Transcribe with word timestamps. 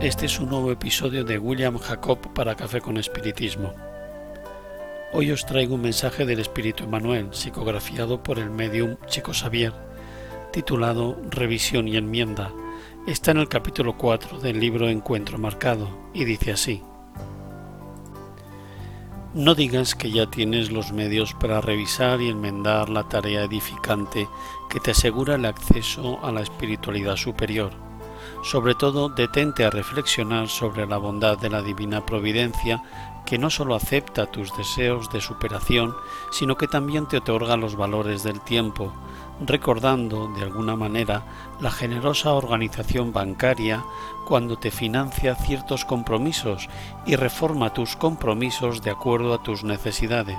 Este 0.00 0.26
es 0.26 0.38
un 0.38 0.50
nuevo 0.50 0.70
episodio 0.70 1.24
de 1.24 1.36
William 1.36 1.76
Jacob 1.76 2.32
para 2.34 2.54
Café 2.54 2.80
con 2.80 2.98
Espiritismo. 2.98 3.74
Hoy 5.12 5.32
os 5.32 5.44
traigo 5.44 5.74
un 5.74 5.80
mensaje 5.80 6.24
del 6.24 6.38
Espíritu 6.38 6.84
Emanuel, 6.84 7.30
psicografiado 7.32 8.22
por 8.22 8.38
el 8.38 8.48
medium 8.48 8.96
Chico 9.08 9.32
Xavier, 9.32 9.72
titulado 10.52 11.20
Revisión 11.30 11.88
y 11.88 11.96
enmienda. 11.96 12.52
Está 13.04 13.32
en 13.32 13.38
el 13.38 13.48
capítulo 13.48 13.98
4 13.98 14.38
del 14.38 14.60
libro 14.60 14.88
Encuentro 14.88 15.36
Marcado 15.36 15.88
y 16.14 16.24
dice 16.24 16.52
así. 16.52 16.80
No 19.34 19.56
digas 19.56 19.96
que 19.96 20.12
ya 20.12 20.30
tienes 20.30 20.70
los 20.70 20.92
medios 20.92 21.34
para 21.34 21.60
revisar 21.60 22.20
y 22.20 22.28
enmendar 22.28 22.88
la 22.88 23.08
tarea 23.08 23.42
edificante 23.42 24.28
que 24.70 24.78
te 24.78 24.92
asegura 24.92 25.34
el 25.34 25.44
acceso 25.44 26.24
a 26.24 26.30
la 26.30 26.42
espiritualidad 26.42 27.16
superior. 27.16 27.91
Sobre 28.42 28.74
todo, 28.74 29.08
detente 29.08 29.64
a 29.64 29.70
reflexionar 29.70 30.48
sobre 30.48 30.86
la 30.86 30.98
bondad 30.98 31.38
de 31.38 31.48
la 31.48 31.62
divina 31.62 32.04
providencia 32.04 32.82
que 33.24 33.38
no 33.38 33.50
sólo 33.50 33.76
acepta 33.76 34.26
tus 34.26 34.54
deseos 34.56 35.10
de 35.12 35.20
superación, 35.20 35.94
sino 36.32 36.56
que 36.56 36.66
también 36.66 37.06
te 37.06 37.18
otorga 37.18 37.56
los 37.56 37.76
valores 37.76 38.24
del 38.24 38.40
tiempo, 38.40 38.92
recordando 39.46 40.26
de 40.36 40.42
alguna 40.42 40.74
manera 40.74 41.24
la 41.60 41.70
generosa 41.70 42.32
organización 42.32 43.12
bancaria 43.12 43.84
cuando 44.26 44.58
te 44.58 44.72
financia 44.72 45.36
ciertos 45.36 45.84
compromisos 45.84 46.68
y 47.06 47.14
reforma 47.14 47.72
tus 47.72 47.94
compromisos 47.94 48.82
de 48.82 48.90
acuerdo 48.90 49.34
a 49.34 49.42
tus 49.44 49.62
necesidades 49.62 50.36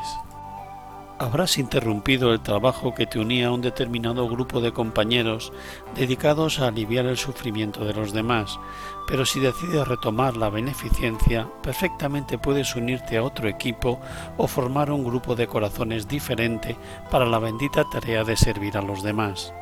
habrás 1.19 1.57
interrumpido 1.57 2.33
el 2.33 2.41
trabajo 2.41 2.93
que 2.93 3.05
te 3.05 3.19
unía 3.19 3.47
a 3.47 3.51
un 3.51 3.61
determinado 3.61 4.27
grupo 4.27 4.61
de 4.61 4.71
compañeros 4.71 5.53
dedicados 5.95 6.59
a 6.59 6.67
aliviar 6.67 7.05
el 7.05 7.17
sufrimiento 7.17 7.85
de 7.85 7.93
los 7.93 8.13
demás, 8.13 8.59
pero 9.07 9.25
si 9.25 9.39
decides 9.39 9.87
retomar 9.87 10.37
la 10.37 10.49
beneficencia, 10.49 11.47
perfectamente 11.61 12.37
puedes 12.37 12.75
unirte 12.75 13.17
a 13.17 13.23
otro 13.23 13.47
equipo 13.47 13.99
o 14.37 14.47
formar 14.47 14.91
un 14.91 15.03
grupo 15.03 15.35
de 15.35 15.47
corazones 15.47 16.07
diferente 16.07 16.75
para 17.09 17.25
la 17.25 17.39
bendita 17.39 17.83
tarea 17.91 18.23
de 18.23 18.35
servir 18.35 18.77
a 18.77 18.81
los 18.81 19.03
demás. 19.03 19.53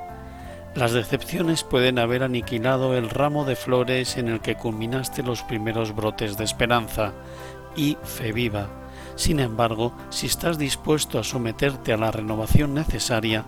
Las 0.74 0.94
decepciones 0.94 1.64
pueden 1.64 2.00
haber 2.00 2.24
aniquilado 2.24 2.96
el 2.96 3.10
ramo 3.10 3.44
de 3.44 3.58
flores 3.58 4.16
en 4.18 4.30
el 4.30 4.40
que 4.40 4.56
culminaste 4.56 5.22
los 5.22 5.44
primeros 5.44 5.94
brotes 5.94 6.38
de 6.38 6.46
esperanza. 6.46 7.12
Y 7.76 7.98
fe 8.04 8.32
viva 8.32 8.81
sin 9.16 9.40
embargo, 9.40 9.94
si 10.10 10.28
estás 10.28 10.58
dispuesto 10.58 11.20
a 11.20 11.24
someterte 11.24 11.94
a 11.94 11.98
la 11.98 12.12
renovación 12.12 12.74
necesaria, 12.74 13.46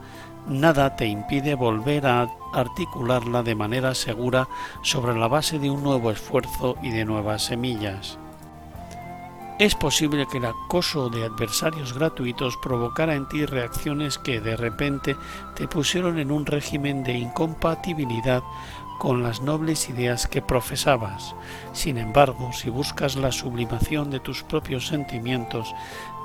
nada 0.48 0.96
te 0.96 1.08
impide 1.08 1.56
volver 1.56 2.06
a 2.06 2.28
articularla 2.54 3.44
de 3.44 3.56
manera 3.56 3.96
segura 3.96 4.48
sobre 4.82 5.18
la 5.18 5.28
base 5.28 5.60
de 5.60 5.70
un 5.70 5.84
nuevo 5.84 6.12
esfuerzo 6.12 6.78
y 6.82 6.90
de 6.90 7.06
nuevas 7.06 7.46
semillas. 7.46 8.20
Es 9.60 9.76
posible 9.76 10.26
que 10.26 10.40
el 10.40 10.46
acoso 10.46 11.10
de 11.10 11.26
adversarios 11.26 11.94
gratuitos 11.94 12.58
provocara 12.58 13.14
en 13.14 13.28
ti 13.28 13.46
reacciones 13.46 14.18
que 14.18 14.42
de 14.42 14.58
repente 14.58 15.16
te 15.56 15.68
pusieron 15.68 16.18
en 16.18 16.32
un 16.32 16.48
régimen 16.48 17.04
de 17.04 17.14
incompatibilidad 17.14 18.42
con 18.98 19.22
las 19.22 19.42
nobles 19.42 19.90
ideas 19.90 20.26
que 20.26 20.42
profesabas. 20.42 21.36
Sin 21.72 22.00
embargo, 22.00 22.52
si 22.52 22.72
buscas 22.72 23.16
la 23.16 23.32
sublimación 23.32 24.10
de 24.10 24.20
tus 24.20 24.42
propios 24.42 24.88
sentimientos 24.88 25.76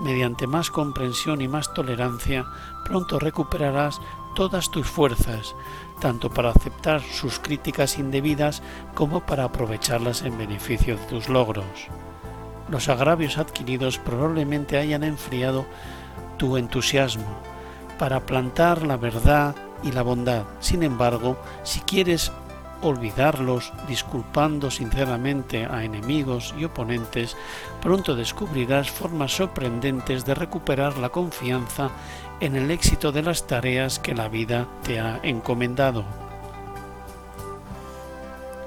mediante 0.00 0.46
más 0.46 0.70
comprensión 0.70 1.42
y 1.42 1.48
más 1.48 1.74
tolerancia, 1.74 2.46
pronto 2.86 3.18
recuperarás 3.18 4.00
todas 4.34 4.70
tus 4.70 4.86
fuerzas, 4.86 5.54
tanto 6.00 6.30
para 6.30 6.50
aceptar 6.50 7.02
sus 7.02 7.38
críticas 7.38 7.98
indebidas 7.98 8.62
como 8.94 9.20
para 9.26 9.44
aprovecharlas 9.44 10.22
en 10.22 10.38
beneficio 10.38 10.96
de 10.96 11.04
tus 11.06 11.28
logros. 11.28 11.88
Los 12.68 12.88
agravios 12.88 13.38
adquiridos 13.38 13.98
probablemente 13.98 14.78
hayan 14.78 15.02
enfriado 15.04 15.66
tu 16.36 16.56
entusiasmo 16.56 17.26
para 17.98 18.26
plantar 18.26 18.86
la 18.86 18.96
verdad 18.96 19.54
y 19.82 19.92
la 19.92 20.02
bondad. 20.02 20.44
Sin 20.60 20.82
embargo, 20.82 21.36
si 21.62 21.80
quieres 21.80 22.30
olvidarlos 22.82 23.72
disculpando 23.88 24.70
sinceramente 24.70 25.66
a 25.66 25.82
enemigos 25.84 26.54
y 26.58 26.64
oponentes, 26.64 27.36
pronto 27.82 28.14
descubrirás 28.14 28.90
formas 28.90 29.32
sorprendentes 29.32 30.24
de 30.24 30.34
recuperar 30.34 30.98
la 30.98 31.08
confianza 31.08 31.90
en 32.40 32.54
el 32.54 32.70
éxito 32.70 33.10
de 33.10 33.22
las 33.22 33.46
tareas 33.46 33.98
que 33.98 34.14
la 34.14 34.28
vida 34.28 34.68
te 34.84 35.00
ha 35.00 35.18
encomendado. 35.22 36.27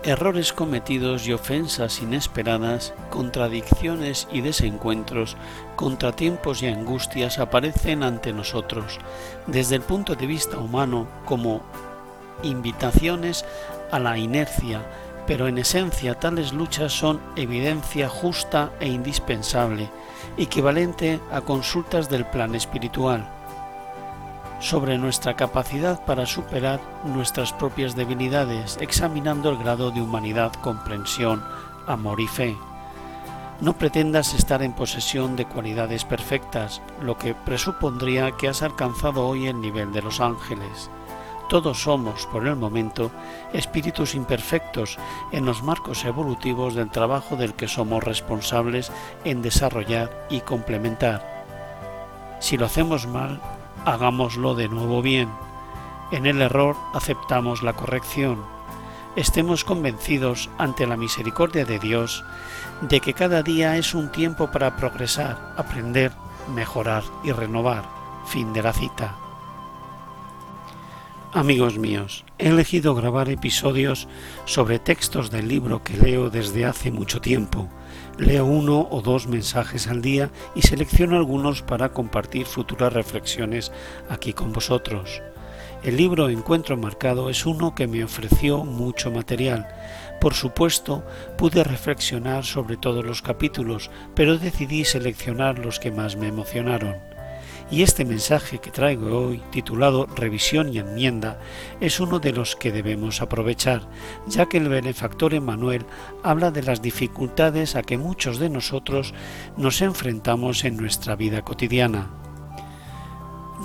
Errores 0.04 0.52
cometidos 0.52 1.28
y 1.28 1.34
ofensas 1.34 2.02
inesperadas, 2.02 2.96
contradicciones 3.12 4.28
y 4.32 4.42
desencuentros, 4.42 5.38
contratiempos 5.76 6.64
y 6.64 6.68
angustias 6.68 7.38
aparecen 7.38 8.02
ante 8.02 8.34
nosotros, 8.34 8.98
desde 9.46 9.76
el 9.76 9.84
punto 9.84 10.16
de 10.16 10.26
vista 10.26 10.58
humano, 10.58 11.08
como 11.26 11.62
invitaciones 12.42 13.46
a 13.92 14.00
la 14.00 14.18
inercia, 14.18 14.82
pero 15.28 15.48
en 15.48 15.60
esencia 15.60 16.16
tales 16.16 16.52
luchas 16.52 16.94
son 16.94 17.22
evidencia 17.36 18.10
justa 18.10 18.72
e 18.80 18.88
indispensable, 18.88 19.88
equivalente 20.36 21.20
a 21.32 21.42
consultas 21.42 22.10
del 22.10 22.26
plan 22.26 22.56
espiritual, 22.56 23.30
sobre 24.62 24.98
nuestra 25.00 25.36
capacidad 25.36 26.06
para 26.06 26.26
superar 26.26 26.80
nuestras 27.04 27.52
propias 27.52 27.96
debilidades, 27.96 28.78
examinando 28.80 29.50
el 29.50 29.58
grado 29.58 29.92
de 29.92 30.02
humanidad, 30.02 30.54
comprensión, 30.54 31.44
amor 31.88 32.22
y 32.22 32.28
fe. 32.28 32.56
No 33.60 33.74
pretendas 33.74 34.34
estar 34.34 34.62
en 34.64 34.74
posesión 34.74 35.36
de 35.36 35.46
cualidades 35.46 36.06
perfectas, 36.06 36.82
lo 37.02 37.18
que 37.18 37.34
presupondría 37.34 38.32
que 38.32 38.48
has 38.48 38.62
alcanzado 38.62 39.28
hoy 39.28 39.48
el 39.48 39.60
nivel 39.60 39.92
de 39.92 40.04
los 40.04 40.20
ángeles. 40.20 40.90
Todos 41.50 41.82
somos, 41.82 42.28
por 42.28 42.48
el 42.48 42.56
momento, 42.56 43.12
espíritus 43.54 44.16
imperfectos 44.16 44.98
en 45.32 45.46
los 45.46 45.64
marcos 45.64 46.06
evolutivos 46.06 46.76
del 46.76 46.90
trabajo 46.90 47.36
del 47.36 47.56
que 47.56 47.68
somos 47.68 48.04
responsables 48.04 48.92
en 49.26 49.42
desarrollar 49.42 50.28
y 50.30 50.42
complementar. 50.42 51.46
Si 52.40 52.58
lo 52.58 52.66
hacemos 52.66 53.06
mal, 53.06 53.42
hagámoslo 53.86 54.56
de 54.56 54.68
nuevo 54.68 55.02
bien. 55.02 55.30
En 56.12 56.26
el 56.26 56.42
error 56.42 56.76
aceptamos 56.94 57.64
la 57.64 57.74
corrección. 57.74 58.40
Estemos 59.16 59.64
convencidos 59.64 60.50
ante 60.58 60.88
la 60.88 60.98
misericordia 60.98 61.66
de 61.66 61.80
Dios 61.80 62.24
de 62.82 63.00
que 63.00 63.14
cada 63.14 63.44
día 63.44 63.78
es 63.78 63.94
un 63.94 64.12
tiempo 64.12 64.52
para 64.52 64.76
progresar, 64.78 65.54
aprender, 65.58 66.12
mejorar 66.54 67.04
y 67.24 67.32
renovar. 67.32 67.84
Fin 68.26 68.54
de 68.54 68.64
la 68.64 68.74
cita. 68.74 69.16
Amigos 71.34 71.78
míos, 71.78 72.26
he 72.38 72.50
elegido 72.50 72.94
grabar 72.94 73.30
episodios 73.30 74.10
sobre 74.46 74.80
textos 74.80 75.32
del 75.32 75.48
libro 75.48 75.82
que 75.82 75.96
leo 75.96 76.30
desde 76.30 76.66
hace 76.66 76.92
mucho 76.92 77.22
tiempo. 77.22 77.70
Leo 78.22 78.46
uno 78.46 78.88
o 78.92 79.02
dos 79.02 79.26
mensajes 79.26 79.88
al 79.88 80.04
día 80.04 80.30
y 80.54 80.62
selecciono 80.62 81.18
algunos 81.18 81.64
para 81.64 81.90
compartir 81.90 82.46
futuras 82.46 82.94
reflexiones 82.94 83.72
aquí 84.10 84.32
con 84.32 84.54
vosotros. 84.54 85.24
El 85.84 85.98
libro 85.98 86.30
Encuentro 86.30 86.78
Marcado 86.78 87.32
es 87.32 87.48
uno 87.48 87.74
que 87.74 87.88
me 87.88 88.04
ofreció 88.04 88.64
mucho 88.64 89.10
material. 89.10 89.68
Por 90.20 90.36
supuesto, 90.36 91.04
pude 91.36 91.64
reflexionar 91.64 92.46
sobre 92.46 92.78
todos 92.78 93.04
los 93.04 93.24
capítulos, 93.24 93.90
pero 94.14 94.38
decidí 94.38 94.86
seleccionar 94.86 95.58
los 95.58 95.80
que 95.80 95.90
más 95.90 96.16
me 96.16 96.28
emocionaron. 96.28 97.11
Y 97.72 97.84
este 97.84 98.04
mensaje 98.04 98.60
que 98.60 98.70
traigo 98.70 99.18
hoy, 99.18 99.42
titulado 99.50 100.06
Revisión 100.06 100.74
y 100.74 100.80
enmienda, 100.80 101.40
es 101.80 102.02
uno 102.02 102.20
de 102.20 102.34
los 102.34 102.58
que 102.58 102.74
debemos 102.74 103.22
aprovechar, 103.22 103.88
ya 104.28 104.48
que 104.48 104.58
el 104.58 104.68
benefactor 104.68 105.34
Emmanuel 105.34 105.86
habla 106.22 106.52
de 106.52 106.64
las 106.64 106.82
dificultades 106.82 107.78
a 107.78 107.82
que 107.82 107.98
muchos 107.98 108.40
de 108.40 108.50
nosotros 108.50 109.14
nos 109.56 109.82
enfrentamos 109.82 110.66
en 110.66 110.76
nuestra 110.76 111.16
vida 111.16 111.44
cotidiana. 111.44 112.10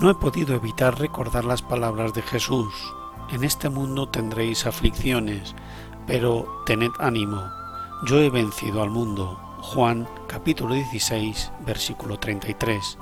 No 0.00 0.08
he 0.08 0.14
podido 0.14 0.54
evitar 0.54 1.00
recordar 1.00 1.44
las 1.44 1.62
palabras 1.62 2.14
de 2.14 2.22
Jesús. 2.22 2.72
En 3.32 3.42
este 3.42 3.70
mundo 3.70 4.08
tendréis 4.08 4.66
aflicciones, 4.66 5.56
pero 6.06 6.62
tened 6.64 6.92
ánimo, 7.00 7.42
yo 8.04 8.20
he 8.20 8.30
vencido 8.30 8.82
al 8.82 8.90
mundo. 8.90 9.40
Juan 9.58 10.06
capítulo 10.28 10.74
16 10.74 11.50
versículo 11.66 12.20
33. 12.20 12.98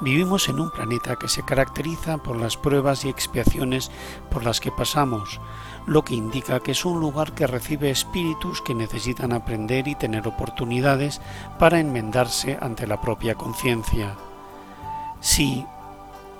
Vivimos 0.00 0.48
en 0.48 0.60
un 0.60 0.70
planeta 0.70 1.16
que 1.16 1.28
se 1.28 1.44
caracteriza 1.44 2.18
por 2.18 2.36
las 2.36 2.56
pruebas 2.56 3.04
y 3.04 3.08
expiaciones 3.08 3.90
por 4.30 4.44
las 4.44 4.60
que 4.60 4.70
pasamos, 4.70 5.40
lo 5.86 6.04
que 6.04 6.14
indica 6.14 6.60
que 6.60 6.70
es 6.70 6.84
un 6.84 7.00
lugar 7.00 7.32
que 7.32 7.48
recibe 7.48 7.90
espíritus 7.90 8.62
que 8.62 8.76
necesitan 8.76 9.32
aprender 9.32 9.88
y 9.88 9.96
tener 9.96 10.28
oportunidades 10.28 11.20
para 11.58 11.80
enmendarse 11.80 12.56
ante 12.60 12.86
la 12.86 13.00
propia 13.00 13.34
conciencia. 13.34 14.14
Si 15.20 15.66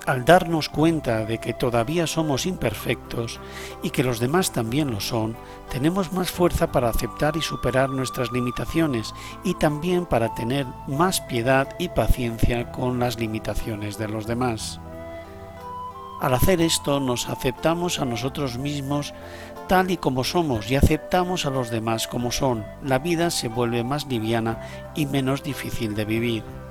al 0.08 0.25
darnos 0.25 0.70
cuenta 0.70 1.26
de 1.26 1.37
que 1.37 1.52
todavía 1.52 2.06
somos 2.06 2.46
imperfectos 2.46 3.38
y 3.82 3.90
que 3.90 4.02
los 4.02 4.20
demás 4.20 4.52
también 4.52 4.90
lo 4.90 5.00
son, 5.00 5.37
tenemos 5.70 6.14
más 6.14 6.31
fuerza 6.31 6.72
para 6.72 6.88
aceptar 6.88 7.37
y 7.37 7.43
superar 7.43 7.90
nuestras 7.90 8.32
limitaciones 8.32 9.12
y 9.44 9.52
también 9.52 10.06
para 10.06 10.34
tener 10.34 10.64
más 10.87 11.20
piedad 11.20 11.76
y 11.78 11.90
paciencia 11.90 12.72
con 12.72 12.99
las 12.99 13.20
limitaciones 13.20 13.99
de 13.99 14.08
los 14.08 14.26
demás. 14.26 14.81
Al 16.22 16.32
hacer 16.32 16.62
esto 16.62 17.00
nos 17.00 17.28
aceptamos 17.28 18.00
a 18.00 18.06
nosotros 18.06 18.56
mismos 18.56 19.12
tal 19.69 19.90
y 19.90 19.99
como 19.99 20.25
somos 20.25 20.70
y 20.70 20.76
aceptamos 20.76 21.44
a 21.44 21.50
los 21.50 21.69
demás 21.69 22.08
como 22.08 22.32
son. 22.32 22.64
La 22.82 22.99
vida 22.99 23.31
se 23.31 23.49
vuelve 23.49 23.84
más 23.84 24.06
liviana 24.06 24.58
y 24.94 25.05
menos 25.05 25.43
difícil 25.43 25.94
de 25.94 26.06
vivir. 26.06 26.68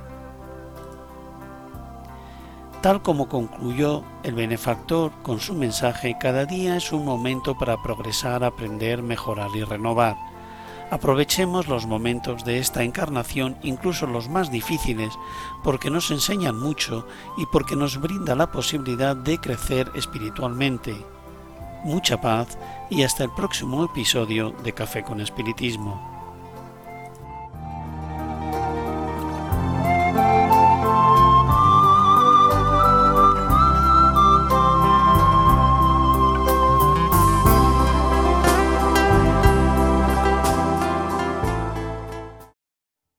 Tal 2.87 3.01
como 3.01 3.27
concluyó 3.27 4.05
el 4.23 4.33
benefactor 4.33 5.11
con 5.21 5.41
su 5.41 5.53
mensaje, 5.53 6.15
cada 6.17 6.45
día 6.45 6.77
es 6.77 6.93
un 6.93 7.03
momento 7.03 7.57
para 7.57 7.83
progresar, 7.83 8.45
aprender, 8.45 9.03
mejorar 9.03 9.49
y 9.55 9.65
renovar. 9.65 10.15
Aprovechemos 10.89 11.67
los 11.67 11.85
momentos 11.85 12.45
de 12.45 12.59
esta 12.59 12.83
encarnación, 12.83 13.57
incluso 13.61 14.07
los 14.07 14.29
más 14.29 14.51
difíciles, 14.51 15.11
porque 15.65 15.89
nos 15.89 16.11
enseñan 16.11 16.57
mucho 16.57 17.05
y 17.37 17.45
porque 17.47 17.75
nos 17.75 17.99
brinda 17.99 18.35
la 18.35 18.53
posibilidad 18.53 19.17
de 19.17 19.37
crecer 19.37 19.91
espiritualmente. 19.93 20.95
Mucha 21.83 22.21
paz 22.21 22.57
y 22.89 23.03
hasta 23.03 23.25
el 23.25 23.31
próximo 23.31 23.83
episodio 23.83 24.51
de 24.63 24.71
Café 24.71 25.03
con 25.03 25.19
Espiritismo. 25.19 26.16